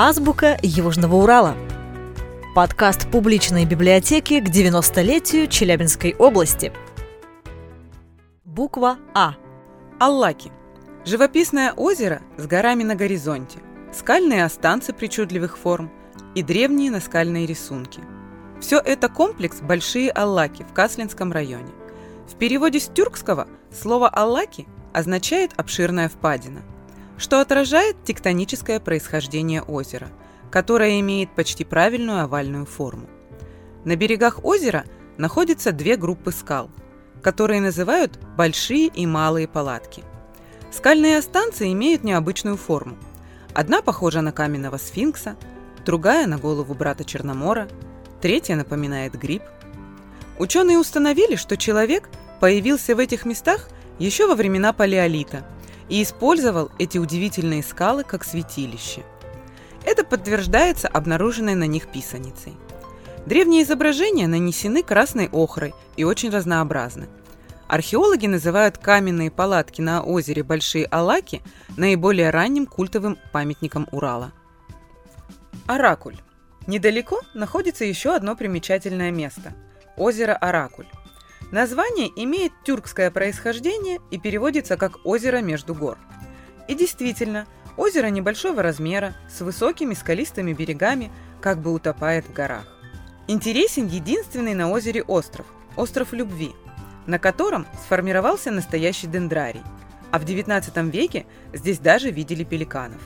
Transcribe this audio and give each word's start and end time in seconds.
Азбука 0.00 0.56
Южного 0.62 1.16
Урала. 1.16 1.56
Подкаст 2.54 3.10
публичной 3.10 3.64
библиотеки 3.64 4.38
к 4.38 4.44
90-летию 4.44 5.48
Челябинской 5.48 6.14
области. 6.14 6.72
Буква 8.44 8.98
А. 9.12 9.34
Аллаки. 9.98 10.52
Живописное 11.04 11.72
озеро 11.72 12.22
с 12.36 12.46
горами 12.46 12.84
на 12.84 12.94
горизонте, 12.94 13.58
скальные 13.92 14.44
останцы 14.44 14.92
причудливых 14.92 15.58
форм 15.58 15.90
и 16.36 16.44
древние 16.44 16.92
наскальные 16.92 17.44
рисунки. 17.46 18.00
Все 18.60 18.78
это 18.78 19.08
комплекс 19.08 19.60
«Большие 19.60 20.12
Аллаки» 20.12 20.62
в 20.62 20.72
Каслинском 20.72 21.32
районе. 21.32 21.72
В 22.28 22.36
переводе 22.36 22.78
с 22.78 22.86
тюркского 22.86 23.48
слово 23.72 24.08
«Аллаки» 24.08 24.68
означает 24.92 25.54
«обширная 25.56 26.08
впадина», 26.08 26.62
что 27.18 27.40
отражает 27.40 28.02
тектоническое 28.04 28.80
происхождение 28.80 29.60
озера, 29.60 30.08
которое 30.50 31.00
имеет 31.00 31.34
почти 31.34 31.64
правильную 31.64 32.22
овальную 32.22 32.64
форму. 32.64 33.08
На 33.84 33.96
берегах 33.96 34.44
озера 34.44 34.84
находятся 35.18 35.72
две 35.72 35.96
группы 35.96 36.32
скал, 36.32 36.70
которые 37.20 37.60
называют 37.60 38.18
«большие» 38.36 38.86
и 38.86 39.04
«малые 39.06 39.48
палатки». 39.48 40.04
Скальные 40.70 41.20
станции 41.22 41.72
имеют 41.72 42.04
необычную 42.04 42.56
форму. 42.56 42.96
Одна 43.52 43.82
похожа 43.82 44.20
на 44.20 44.32
каменного 44.32 44.76
сфинкса, 44.76 45.36
другая 45.84 46.26
на 46.26 46.38
голову 46.38 46.74
брата 46.74 47.04
Черномора, 47.04 47.68
третья 48.20 48.54
напоминает 48.54 49.18
гриб. 49.18 49.42
Ученые 50.38 50.78
установили, 50.78 51.34
что 51.34 51.56
человек 51.56 52.08
появился 52.38 52.94
в 52.94 52.98
этих 53.00 53.24
местах 53.24 53.68
еще 53.98 54.28
во 54.28 54.36
времена 54.36 54.72
Палеолита 54.72 55.44
и 55.88 56.02
использовал 56.02 56.70
эти 56.78 56.98
удивительные 56.98 57.62
скалы 57.62 58.04
как 58.04 58.24
святилище. 58.24 59.02
Это 59.84 60.04
подтверждается 60.04 60.88
обнаруженной 60.88 61.54
на 61.54 61.66
них 61.66 61.88
писаницей. 61.88 62.54
Древние 63.26 63.62
изображения 63.62 64.26
нанесены 64.26 64.82
красной 64.82 65.28
охрой 65.28 65.74
и 65.96 66.04
очень 66.04 66.30
разнообразны. 66.30 67.08
Археологи 67.68 68.26
называют 68.26 68.78
каменные 68.78 69.30
палатки 69.30 69.82
на 69.82 70.02
озере 70.02 70.42
Большие 70.42 70.86
Алаки 70.86 71.42
наиболее 71.76 72.30
ранним 72.30 72.64
культовым 72.66 73.18
памятником 73.32 73.86
Урала. 73.92 74.32
Оракуль. 75.66 76.16
Недалеко 76.66 77.20
находится 77.34 77.84
еще 77.84 78.14
одно 78.14 78.36
примечательное 78.36 79.10
место– 79.10 79.52
озеро 79.96 80.34
Оракуль. 80.34 80.86
Название 81.50 82.10
имеет 82.14 82.52
тюркское 82.62 83.10
происхождение 83.10 84.00
и 84.10 84.18
переводится 84.18 84.76
как 84.76 84.98
«озеро 85.04 85.38
между 85.38 85.74
гор». 85.74 85.96
И 86.68 86.74
действительно, 86.74 87.46
озеро 87.78 88.08
небольшого 88.08 88.62
размера, 88.62 89.14
с 89.30 89.40
высокими 89.40 89.94
скалистыми 89.94 90.52
берегами, 90.52 91.10
как 91.40 91.60
бы 91.60 91.72
утопает 91.72 92.26
в 92.26 92.34
горах. 92.34 92.66
Интересен 93.28 93.86
единственный 93.86 94.52
на 94.52 94.70
озере 94.70 95.02
остров– 95.02 95.46
остров 95.76 96.12
Любви, 96.12 96.52
на 97.06 97.18
котором 97.18 97.66
сформировался 97.82 98.50
настоящий 98.50 99.06
дендрарий, 99.06 99.62
а 100.10 100.18
в 100.18 100.24
XIX 100.24 100.90
веке 100.90 101.24
здесь 101.54 101.78
даже 101.78 102.10
видели 102.10 102.44
пеликанов. 102.44 103.00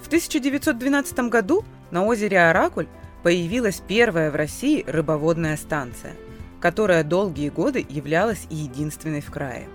В 0.00 0.06
1912 0.06 1.18
году 1.30 1.64
на 1.90 2.04
озере 2.04 2.40
Оракуль 2.40 2.86
появилась 3.24 3.82
первая 3.88 4.30
в 4.30 4.36
России 4.36 4.84
рыбоводная 4.86 5.56
станция– 5.56 6.12
которая 6.66 7.04
долгие 7.04 7.48
годы 7.48 7.86
являлась 7.88 8.48
единственной 8.50 9.20
в 9.20 9.30
крае. 9.30 9.68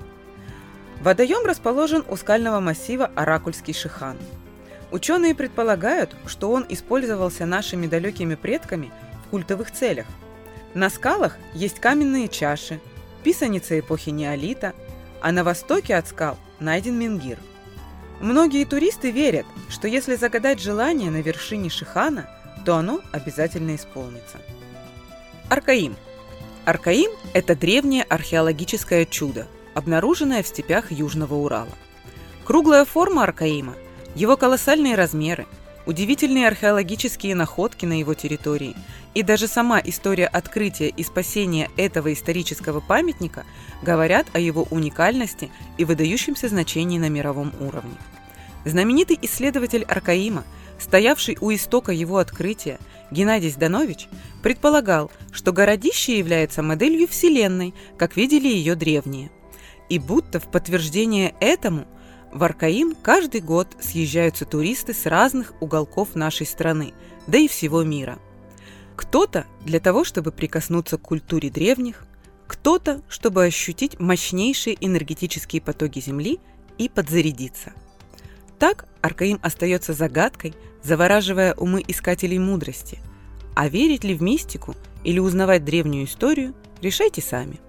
Водоем 1.00 1.46
расположен 1.46 2.04
у 2.10 2.18
скального 2.18 2.60
массива 2.60 3.10
Оракульский 3.16 3.74
Шихан. 3.74 4.18
Ученые 4.92 5.34
предполагают, 5.34 6.14
что 6.26 6.52
он 6.52 6.66
использовался 6.68 7.46
нашими 7.46 7.88
далекими 7.88 8.36
предками 8.36 8.92
в 9.26 9.30
культовых 9.30 9.72
целях. 9.72 10.06
На 10.74 10.90
скалах 10.90 11.38
есть 11.54 11.80
каменные 11.80 12.28
чаши, 12.28 12.82
писаница 13.24 13.80
эпохи 13.80 14.10
неолита, 14.10 14.74
а 15.22 15.32
на 15.32 15.46
востоке 15.46 15.96
от 15.96 16.10
скал 16.10 16.38
найден 16.60 17.00
менгир. 17.00 17.38
Многие 18.20 18.66
туристы 18.66 19.12
верят, 19.12 19.46
что 19.70 19.88
если 19.88 20.16
загадать 20.16 20.60
желание 20.60 21.10
на 21.10 21.22
вершине 21.22 21.70
Шихана, 21.70 22.30
то 22.66 22.76
оно 22.76 23.00
обязательно 23.14 23.78
исполнится. 23.78 24.40
Аркаим– 25.48 25.96
Аркаим– 26.64 27.10
это 27.34 27.56
древнее 27.56 28.04
археологическое 28.04 29.06
чудо, 29.06 29.48
обнаруженное 29.74 30.44
в 30.44 30.48
степях 30.48 30.92
Южного 30.92 31.34
Урала. 31.34 31.72
Круглая 32.46 32.86
форма 32.86 33.24
Аркаима, 33.24 33.74
его 34.14 34.38
колоссальные 34.38 34.94
размеры, 34.94 35.48
удивительные 35.88 36.48
археологические 36.48 37.34
находки 37.34 37.88
на 37.88 37.98
его 37.98 38.14
территории 38.14 38.76
и 39.16 39.24
даже 39.24 39.48
сама 39.48 39.82
история 39.84 40.28
открытия 40.28 40.90
и 40.90 41.04
спасения 41.04 41.68
этого 41.78 42.14
исторического 42.14 42.80
памятника 42.80 43.44
говорят 43.82 44.28
о 44.34 44.40
его 44.40 44.68
уникальности 44.70 45.50
и 45.80 45.86
выдающемся 45.86 46.48
значении 46.48 47.00
на 47.00 47.10
мировом 47.10 47.54
уровне. 47.60 47.96
Знаменитый 48.66 49.18
исследователь 49.24 49.84
Аркаима, 49.86 50.44
стоявший 50.78 51.40
у 51.42 51.52
истока 51.52 51.92
его 51.92 52.20
открытия, 52.20 52.78
Геннадий 53.12 53.50
Зданович, 53.50 54.08
предполагал, 54.42 55.12
что 55.32 55.52
городище 55.52 56.18
является 56.18 56.64
моделью 56.64 57.08
Вселенной, 57.08 57.74
как 57.98 58.16
видели 58.16 58.48
ее 58.48 58.76
древние. 58.76 59.32
И 59.90 60.00
будто 60.00 60.40
в 60.40 60.50
подтверждение 60.50 61.36
этому 61.42 61.86
в 62.32 62.44
Аркаим 62.44 62.96
каждый 62.96 63.42
год 63.42 63.68
съезжаются 63.82 64.46
туристы 64.46 64.94
с 64.94 65.06
разных 65.06 65.54
уголков 65.60 66.16
нашей 66.16 66.46
страны, 66.46 66.94
да 67.28 67.38
и 67.38 67.50
всего 67.50 67.84
мира. 67.84 68.20
Кто-то 68.96 69.46
для 69.66 69.80
того, 69.82 70.06
чтобы 70.06 70.32
прикоснуться 70.32 70.98
к 70.98 71.02
культуре 71.02 71.50
древних, 71.50 72.06
кто-то, 72.48 73.02
чтобы 73.10 73.44
ощутить 73.44 74.00
мощнейшие 74.00 74.78
энергетические 74.80 75.62
потоки 75.62 76.00
Земли 76.00 76.40
и 76.78 76.88
подзарядиться. 76.88 77.74
Так 78.60 78.86
Аркаим 79.02 79.40
остается 79.42 79.94
загадкой, 79.94 80.54
завораживая 80.84 81.54
умы 81.54 81.84
искателей 81.88 82.40
мудрости– 82.40 83.00
а 83.56 83.68
верить 83.68 84.04
ли 84.04 84.14
в 84.14 84.22
мистику 84.22 84.76
или 85.04 85.20
узнавать 85.20 85.66
древнюю 85.66 86.06
историю, 86.06 86.54
решайте 86.82 87.22
сами. 87.22 87.60